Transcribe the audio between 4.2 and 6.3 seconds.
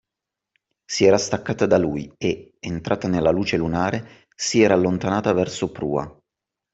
si era allontanata verso prua.